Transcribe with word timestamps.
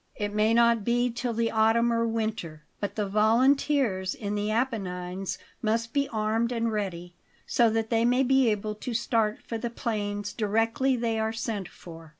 It 0.15 0.33
may 0.33 0.51
not 0.51 0.83
be 0.83 1.11
till 1.11 1.33
the 1.33 1.51
autumn 1.51 1.93
or 1.93 2.07
winter; 2.07 2.63
but 2.79 2.95
the 2.95 3.05
volunteers 3.05 4.15
in 4.15 4.33
the 4.33 4.49
Apennines 4.49 5.37
must 5.61 5.93
be 5.93 6.09
armed 6.09 6.51
and 6.51 6.71
ready, 6.71 7.13
so 7.45 7.69
that 7.69 7.91
they 7.91 8.03
may 8.03 8.23
be 8.23 8.49
able 8.49 8.73
to 8.73 8.95
start 8.95 9.43
for 9.45 9.59
the 9.59 9.69
plains 9.69 10.33
directly 10.33 10.95
they 10.95 11.19
are 11.19 11.31
sent 11.33 11.67
for. 11.67 12.09